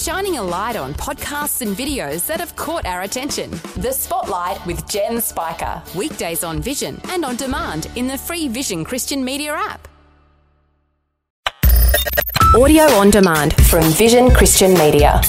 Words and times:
shining 0.00 0.38
a 0.38 0.42
light 0.42 0.76
on 0.76 0.94
podcasts 0.94 1.60
and 1.60 1.76
videos 1.76 2.26
that 2.26 2.40
have 2.40 2.56
caught 2.56 2.86
our 2.86 3.02
attention. 3.02 3.50
The 3.76 3.92
Spotlight 3.92 4.64
with 4.64 4.88
Jen 4.88 5.20
Spiker. 5.20 5.82
Weekdays 5.94 6.42
on 6.42 6.62
Vision 6.62 6.98
and 7.10 7.24
on 7.24 7.36
demand 7.36 7.86
in 7.96 8.06
the 8.06 8.16
free 8.16 8.48
Vision 8.48 8.82
Christian 8.84 9.22
Media 9.22 9.52
app. 9.52 9.88
Audio 12.56 12.84
on 12.84 13.10
demand 13.10 13.54
from 13.66 13.84
Vision 13.92 14.30
Christian 14.30 14.72
Media. 14.74 15.20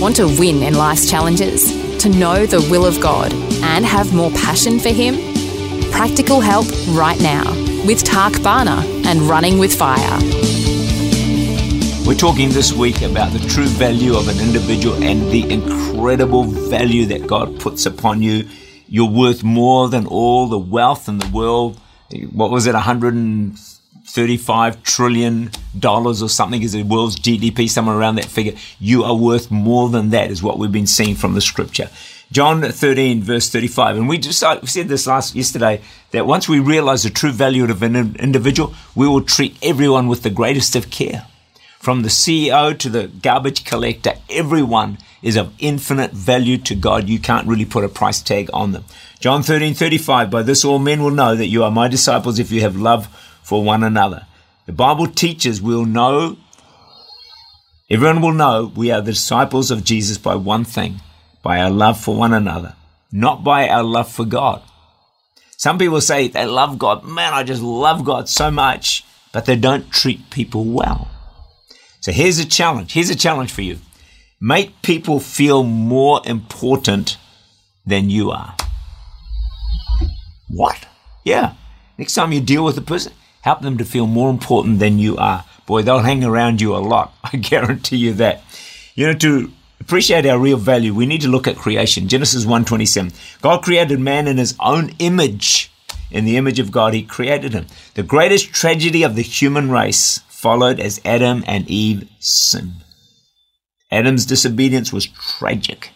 Want 0.00 0.14
to 0.16 0.26
win 0.38 0.62
in 0.62 0.74
life's 0.74 1.10
challenges? 1.10 1.98
To 1.98 2.08
know 2.08 2.46
the 2.46 2.60
will 2.70 2.86
of 2.86 3.00
God 3.00 3.32
and 3.32 3.84
have 3.84 4.14
more 4.14 4.30
passion 4.30 4.78
for 4.78 4.90
Him? 4.90 5.16
Practical 5.90 6.40
help 6.40 6.66
right 6.90 7.20
now 7.20 7.50
with 7.84 8.04
Tak 8.04 8.40
Bhana 8.42 8.84
and 9.04 9.22
Running 9.22 9.58
with 9.58 9.76
Fire. 9.76 10.47
We're 12.08 12.14
talking 12.14 12.48
this 12.48 12.72
week 12.72 13.02
about 13.02 13.34
the 13.34 13.38
true 13.50 13.66
value 13.66 14.16
of 14.16 14.28
an 14.28 14.40
individual 14.40 15.04
and 15.04 15.30
the 15.30 15.52
incredible 15.52 16.44
value 16.44 17.04
that 17.04 17.26
God 17.26 17.60
puts 17.60 17.84
upon 17.84 18.22
you. 18.22 18.48
You're 18.88 19.10
worth 19.10 19.44
more 19.44 19.90
than 19.90 20.06
all 20.06 20.48
the 20.48 20.58
wealth 20.58 21.10
in 21.10 21.18
the 21.18 21.28
world. 21.28 21.78
What 22.32 22.50
was 22.50 22.66
it, 22.66 22.72
135 22.72 24.82
trillion 24.84 25.50
dollars 25.78 26.22
or 26.22 26.30
something 26.30 26.62
is 26.62 26.72
the 26.72 26.82
world's 26.82 27.20
GDP, 27.20 27.68
somewhere 27.68 27.98
around 27.98 28.14
that 28.14 28.24
figure. 28.24 28.54
You 28.80 29.04
are 29.04 29.14
worth 29.14 29.50
more 29.50 29.90
than 29.90 30.08
that, 30.08 30.30
is 30.30 30.42
what 30.42 30.58
we've 30.58 30.72
been 30.72 30.86
seeing 30.86 31.14
from 31.14 31.34
the 31.34 31.42
scripture. 31.42 31.90
John 32.32 32.62
13, 32.62 33.22
verse 33.22 33.50
35. 33.50 33.98
And 33.98 34.08
we 34.08 34.16
just 34.16 34.42
we 34.62 34.66
said 34.66 34.88
this 34.88 35.06
last 35.06 35.34
yesterday 35.34 35.82
that 36.12 36.26
once 36.26 36.48
we 36.48 36.58
realize 36.58 37.02
the 37.02 37.10
true 37.10 37.32
value 37.32 37.64
of 37.64 37.82
an 37.82 38.16
individual, 38.16 38.72
we 38.94 39.06
will 39.06 39.20
treat 39.20 39.58
everyone 39.62 40.08
with 40.08 40.22
the 40.22 40.30
greatest 40.30 40.74
of 40.74 40.88
care. 40.88 41.26
From 41.78 42.02
the 42.02 42.08
CEO 42.08 42.76
to 42.76 42.88
the 42.88 43.06
garbage 43.06 43.64
collector, 43.64 44.14
everyone 44.28 44.98
is 45.22 45.36
of 45.36 45.54
infinite 45.58 46.10
value 46.10 46.58
to 46.58 46.74
God. 46.74 47.08
You 47.08 47.20
can't 47.20 47.46
really 47.46 47.64
put 47.64 47.84
a 47.84 47.88
price 47.88 48.20
tag 48.20 48.50
on 48.52 48.72
them. 48.72 48.84
John 49.20 49.42
13, 49.42 49.74
35, 49.74 50.30
by 50.30 50.42
this 50.42 50.64
all 50.64 50.80
men 50.80 51.02
will 51.02 51.12
know 51.12 51.36
that 51.36 51.46
you 51.46 51.62
are 51.62 51.70
my 51.70 51.86
disciples 51.88 52.38
if 52.38 52.50
you 52.50 52.60
have 52.62 52.76
love 52.76 53.06
for 53.42 53.62
one 53.62 53.84
another. 53.84 54.26
The 54.66 54.72
Bible 54.72 55.06
teaches 55.06 55.62
we'll 55.62 55.86
know, 55.86 56.36
everyone 57.88 58.22
will 58.22 58.32
know 58.32 58.72
we 58.74 58.90
are 58.90 59.00
the 59.00 59.12
disciples 59.12 59.70
of 59.70 59.84
Jesus 59.84 60.18
by 60.18 60.34
one 60.34 60.64
thing, 60.64 61.00
by 61.42 61.60
our 61.60 61.70
love 61.70 62.00
for 62.00 62.14
one 62.14 62.32
another, 62.32 62.74
not 63.12 63.44
by 63.44 63.68
our 63.68 63.84
love 63.84 64.10
for 64.10 64.24
God. 64.24 64.62
Some 65.56 65.78
people 65.78 66.00
say 66.00 66.28
they 66.28 66.44
love 66.44 66.78
God. 66.78 67.04
Man, 67.04 67.32
I 67.32 67.44
just 67.44 67.62
love 67.62 68.04
God 68.04 68.28
so 68.28 68.50
much, 68.50 69.04
but 69.32 69.46
they 69.46 69.56
don't 69.56 69.90
treat 69.90 70.30
people 70.30 70.64
well. 70.64 71.08
So 72.00 72.12
here's 72.12 72.38
a 72.38 72.46
challenge. 72.46 72.92
Here's 72.92 73.10
a 73.10 73.16
challenge 73.16 73.52
for 73.52 73.62
you. 73.62 73.78
Make 74.40 74.82
people 74.82 75.18
feel 75.18 75.64
more 75.64 76.20
important 76.24 77.16
than 77.84 78.08
you 78.08 78.30
are. 78.30 78.54
What? 80.48 80.86
Yeah. 81.24 81.54
Next 81.96 82.14
time 82.14 82.32
you 82.32 82.40
deal 82.40 82.64
with 82.64 82.78
a 82.78 82.82
person, 82.82 83.12
help 83.42 83.62
them 83.62 83.78
to 83.78 83.84
feel 83.84 84.06
more 84.06 84.30
important 84.30 84.78
than 84.78 84.98
you 84.98 85.16
are. 85.16 85.44
Boy, 85.66 85.82
they'll 85.82 85.98
hang 85.98 86.24
around 86.24 86.60
you 86.60 86.74
a 86.74 86.78
lot. 86.78 87.14
I 87.24 87.36
guarantee 87.36 87.96
you 87.96 88.14
that. 88.14 88.42
You 88.94 89.08
know, 89.08 89.14
to 89.14 89.50
appreciate 89.80 90.26
our 90.26 90.38
real 90.38 90.56
value, 90.56 90.94
we 90.94 91.06
need 91.06 91.22
to 91.22 91.28
look 91.28 91.48
at 91.48 91.56
creation. 91.56 92.08
Genesis 92.08 92.44
1:27. 92.44 93.12
God 93.42 93.62
created 93.62 94.00
man 94.00 94.28
in 94.28 94.38
his 94.38 94.54
own 94.60 94.92
image. 94.98 95.70
In 96.10 96.24
the 96.24 96.36
image 96.36 96.58
of 96.58 96.72
God, 96.72 96.94
he 96.94 97.02
created 97.02 97.52
him. 97.52 97.66
The 97.94 98.02
greatest 98.02 98.52
tragedy 98.52 99.02
of 99.02 99.14
the 99.14 99.22
human 99.22 99.70
race 99.70 100.20
followed 100.38 100.78
as 100.78 101.00
Adam 101.04 101.42
and 101.48 101.68
Eve 101.68 102.08
sinned. 102.20 102.84
Adam's 103.90 104.24
disobedience 104.24 104.92
was 104.92 105.06
tragic, 105.06 105.90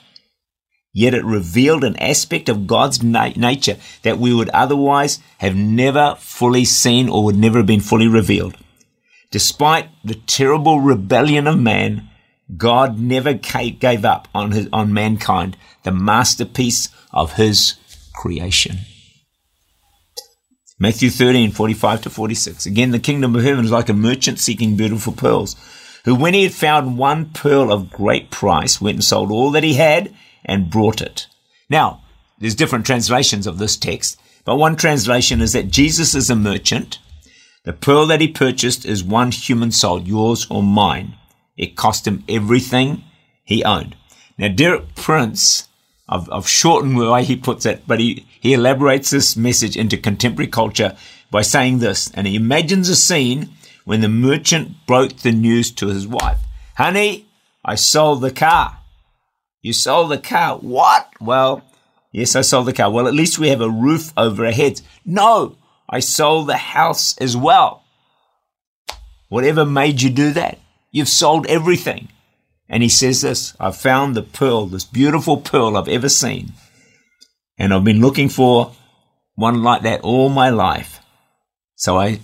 yet 0.93 1.15
it 1.15 1.25
revealed 1.25 1.85
an 1.85 1.95
aspect 1.99 2.49
of 2.49 2.67
God's 2.67 3.05
na- 3.05 3.31
nature 3.37 3.77
that 4.03 4.19
we 4.19 4.35
would 4.35 4.49
otherwise 4.49 5.21
have 5.39 5.55
never 5.55 6.17
fully 6.19 6.65
seen 6.65 7.09
or 7.09 7.23
would 7.23 7.37
never 7.37 7.59
have 7.59 7.67
been 7.67 7.81
fully 7.81 8.09
revealed. 8.09 8.57
Despite 9.31 9.89
the 10.05 10.17
terrible 10.27 10.81
rebellion 10.81 11.47
of 11.47 11.61
man, 11.61 12.11
God 12.57 12.99
never 12.99 13.35
gave 13.35 14.05
up 14.05 14.27
on, 14.35 14.51
his, 14.51 14.69
on 14.73 14.93
mankind, 14.93 15.57
the 15.85 15.93
masterpiece 15.93 16.89
of 17.13 17.35
his 17.35 17.77
creation. 18.13 18.79
Matthew 20.83 21.11
13, 21.11 21.53
45 21.53 22.03
to 22.03 22.11
46. 22.11 22.67
Again, 22.67 22.91
the 22.91 22.99
kingdom 22.99 23.37
of 23.37 23.45
heaven 23.45 23.65
is 23.65 23.71
like 23.71 23.89
a 23.89 23.95
merchant 23.95 24.41
seeking 24.41 24.75
beautiful 24.75 25.13
pearls, 25.13 25.55
who 26.05 26.13
when 26.13 26.35
he 26.35 26.43
had 26.43 26.53
found 26.53 26.99
one 26.99 27.27
pearl 27.27 27.73
of 27.73 27.89
great 27.89 28.33
price, 28.33 28.81
went 28.81 28.97
and 28.97 29.05
sold 29.05 29.31
all 29.31 29.53
that 29.53 29.63
he 29.63 29.75
had 29.75 30.13
and 30.45 30.71
brought 30.71 31.01
it. 31.01 31.29
Now, 31.71 32.03
there's 32.41 32.57
different 32.57 32.85
translations 32.85 33.47
of 33.47 33.59
this 33.59 33.77
text, 33.77 34.21
but 34.45 34.57
one 34.57 34.75
translation 34.75 35.41
is 35.41 35.53
that 35.53 35.71
Jesus 35.71 36.17
is 36.17 36.29
a 36.29 36.35
merchant. 36.35 36.99
The 37.63 37.75
pearl 37.75 38.07
that 38.07 38.21
he 38.21 38.27
purchased 38.27 38.85
is 38.85 39.05
one 39.05 39.31
human 39.31 39.71
soul, 39.71 40.03
yours 40.03 40.49
or 40.51 40.65
mine. 40.65 41.15
It 41.57 41.77
cost 41.77 42.09
him 42.09 42.25
everything 42.29 43.05
he 43.45 43.63
owned. 43.63 43.95
Now, 44.37 44.49
Derek 44.49 44.97
Prince 44.97 45.69
I've, 46.09 46.29
I've 46.31 46.49
shortened 46.49 46.99
the 46.99 47.11
way 47.11 47.25
he 47.25 47.37
puts 47.37 47.65
it, 47.65 47.83
but 47.87 48.01
he, 48.01 48.27
he 48.41 48.55
elaborates 48.55 49.11
this 49.11 49.37
message 49.37 49.77
into 49.77 49.97
contemporary 49.97 50.51
culture 50.51 50.97
by 51.31 51.43
saying 51.43 51.79
this, 51.79 52.11
and 52.13 52.27
he 52.27 52.37
imagines 52.37 52.89
a 52.89 52.97
scene 52.97 53.51
when 53.85 54.01
the 54.01 54.09
merchant 54.09 54.87
broke 54.87 55.19
the 55.19 55.33
news 55.33 55.71
to 55.73 55.89
his 55.89 56.07
wife. 56.07 56.39
Honey, 56.77 57.27
I 57.65 57.75
sold 57.75 58.21
the 58.21 58.31
car. 58.31 58.79
You 59.63 59.73
sold 59.73 60.11
the 60.11 60.19
car. 60.19 60.59
What? 60.59 61.09
Well, 61.21 61.63
yes, 62.11 62.35
I 62.35 62.41
sold 62.41 62.67
the 62.67 62.73
car. 62.73 62.91
Well, 62.91 63.07
at 63.07 63.15
least 63.15 63.39
we 63.39 63.49
have 63.49 63.61
a 63.61 63.71
roof 63.71 64.13
over 64.17 64.45
our 64.45 64.53
heads. 64.53 64.83
No, 65.05 65.57
I 65.89 66.01
sold 66.01 66.49
the 66.49 66.57
house 66.57 67.17
as 67.19 67.37
well. 67.37 67.85
Whatever 69.29 69.65
made 69.65 70.03
you 70.03 70.11
do 70.11 70.33
that? 70.33 70.59
You've 70.91 71.09
sold 71.09 71.47
everything. 71.47 72.09
And 72.73 72.83
he 72.83 72.89
says 72.89 73.21
this 73.21 73.55
I've 73.61 73.77
found 73.77 74.17
the 74.17 74.23
pearl, 74.23 74.67
this 74.67 74.85
beautiful 74.85 75.37
pearl 75.37 75.77
I've 75.77 75.89
ever 75.89 76.09
seen. 76.09 76.55
And 77.59 77.73
I've 77.73 77.85
been 77.85 78.01
looking 78.01 78.31
for 78.31 78.73
one 79.35 79.63
like 79.63 79.83
that 79.83 80.01
all 80.01 80.31
my 80.31 80.49
life. 80.49 81.01
So 81.77 82.01
I 82.01 82.21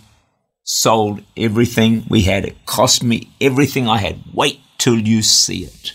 sold 0.65 1.23
everything 1.37 2.07
we 2.09 2.23
had. 2.23 2.47
It 2.47 2.65
cost 2.65 3.05
me 3.05 3.31
everything 3.41 3.87
I 3.89 3.99
had. 3.99 4.21
Wait 4.33 4.61
till 4.79 4.99
you 4.99 5.21
see 5.21 5.65
it. 5.65 5.93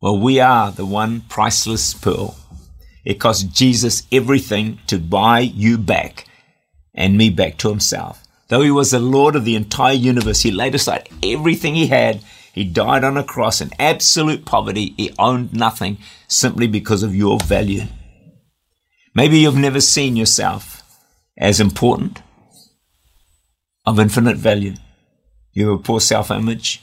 Well, 0.00 0.20
we 0.20 0.38
are 0.38 0.70
the 0.70 0.86
one 0.86 1.22
priceless 1.22 1.94
pearl. 1.94 2.36
It 3.04 3.14
cost 3.14 3.52
Jesus 3.52 4.06
everything 4.12 4.78
to 4.86 4.98
buy 4.98 5.40
you 5.40 5.78
back 5.78 6.26
and 6.94 7.18
me 7.18 7.30
back 7.30 7.56
to 7.58 7.70
himself. 7.70 8.22
Though 8.48 8.62
he 8.62 8.70
was 8.70 8.90
the 8.90 9.00
Lord 9.00 9.34
of 9.34 9.44
the 9.44 9.56
entire 9.56 9.94
universe, 9.94 10.42
he 10.42 10.50
laid 10.50 10.74
aside 10.74 11.08
everything 11.22 11.74
he 11.74 11.88
had. 11.88 12.22
He 12.52 12.64
died 12.64 13.04
on 13.04 13.16
a 13.16 13.24
cross 13.24 13.60
in 13.60 13.70
absolute 13.78 14.44
poverty. 14.44 14.94
He 14.96 15.12
owned 15.18 15.52
nothing 15.52 15.98
simply 16.28 16.66
because 16.66 17.02
of 17.02 17.14
your 17.14 17.38
value. 17.40 17.82
Maybe 19.14 19.38
you've 19.38 19.56
never 19.56 19.80
seen 19.80 20.16
yourself 20.16 20.82
as 21.38 21.60
important, 21.60 22.22
of 23.84 24.00
infinite 24.00 24.36
value. 24.36 24.74
You 25.52 25.70
have 25.70 25.80
a 25.80 25.82
poor 25.82 26.00
self 26.00 26.30
image. 26.30 26.82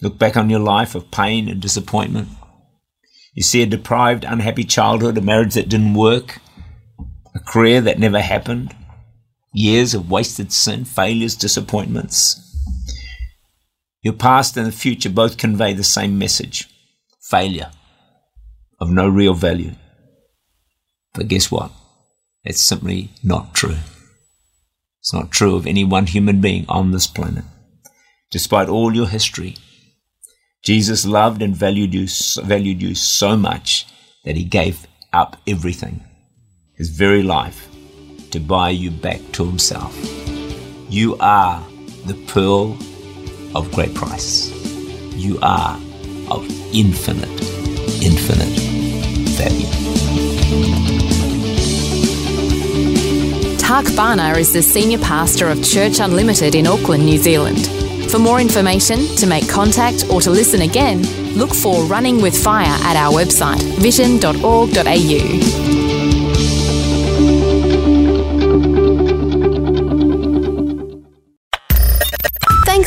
Look 0.00 0.18
back 0.18 0.36
on 0.36 0.50
your 0.50 0.60
life 0.60 0.94
of 0.94 1.10
pain 1.10 1.48
and 1.48 1.60
disappointment. 1.60 2.28
You 3.34 3.42
see 3.42 3.62
a 3.62 3.66
deprived, 3.66 4.24
unhappy 4.24 4.64
childhood, 4.64 5.16
a 5.16 5.22
marriage 5.22 5.54
that 5.54 5.68
didn't 5.68 5.94
work, 5.94 6.38
a 7.34 7.38
career 7.38 7.80
that 7.82 7.98
never 7.98 8.20
happened, 8.20 8.74
years 9.52 9.94
of 9.94 10.10
wasted 10.10 10.52
sin, 10.52 10.84
failures, 10.84 11.36
disappointments. 11.36 12.38
Your 14.02 14.14
past 14.14 14.56
and 14.56 14.66
the 14.66 14.72
future 14.72 15.10
both 15.10 15.38
convey 15.38 15.74
the 15.74 15.84
same 15.84 16.18
message 16.18 16.68
failure 17.20 17.70
of 18.80 18.90
no 18.90 19.08
real 19.08 19.32
value. 19.32 19.72
But 21.14 21.28
guess 21.28 21.50
what? 21.50 21.70
It's 22.44 22.60
simply 22.60 23.10
not 23.22 23.54
true. 23.54 23.76
It's 25.00 25.12
not 25.12 25.30
true 25.30 25.56
of 25.56 25.66
any 25.66 25.84
one 25.84 26.06
human 26.06 26.40
being 26.40 26.64
on 26.68 26.90
this 26.90 27.06
planet. 27.06 27.44
Despite 28.30 28.68
all 28.68 28.94
your 28.94 29.08
history, 29.08 29.56
Jesus 30.64 31.06
loved 31.06 31.42
and 31.42 31.56
valued 31.56 31.94
you, 31.94 32.06
valued 32.42 32.82
you 32.82 32.94
so 32.94 33.36
much 33.36 33.86
that 34.24 34.36
he 34.36 34.44
gave 34.44 34.86
up 35.12 35.36
everything, 35.46 36.04
his 36.76 36.88
very 36.90 37.22
life, 37.22 37.68
to 38.32 38.40
buy 38.40 38.70
you 38.70 38.90
back 38.90 39.20
to 39.32 39.46
Himself. 39.46 39.96
You 40.90 41.16
are 41.20 41.64
the 42.06 42.14
pearl 42.26 42.76
of 43.54 43.70
great 43.72 43.94
price. 43.94 44.50
You 45.14 45.38
are 45.42 45.76
of 46.30 46.44
infinite, 46.74 47.30
infinite 48.02 48.58
value. 49.38 49.92
Bhana 53.96 54.36
is 54.38 54.52
the 54.52 54.62
senior 54.62 54.98
pastor 54.98 55.48
of 55.48 55.62
Church 55.62 56.00
Unlimited 56.00 56.54
in 56.54 56.66
Auckland, 56.66 57.04
New 57.04 57.18
Zealand. 57.18 57.66
For 58.10 58.18
more 58.18 58.40
information, 58.40 59.06
to 59.16 59.26
make 59.26 59.48
contact, 59.48 60.06
or 60.10 60.20
to 60.22 60.30
listen 60.30 60.62
again, 60.62 61.02
look 61.34 61.54
for 61.54 61.84
Running 61.84 62.20
with 62.22 62.36
Fire 62.36 62.76
at 62.84 62.96
our 62.96 63.12
website, 63.12 63.62
vision.org.au. 63.78 65.61